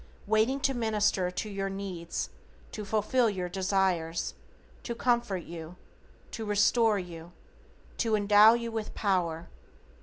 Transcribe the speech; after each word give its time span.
Waiting 0.25 0.59
to 0.61 0.73
minister 0.73 1.29
to 1.29 1.47
your 1.47 1.69
needs, 1.69 2.31
to 2.71 2.83
fulfill 2.85 3.29
your 3.29 3.47
desires, 3.47 4.33
to 4.81 4.95
comfort 4.95 5.43
you, 5.43 5.75
to 6.31 6.43
restore 6.43 6.97
you, 6.97 7.33
to 7.99 8.15
endow 8.15 8.55
you 8.55 8.71
with 8.71 8.95
power. 8.95 9.47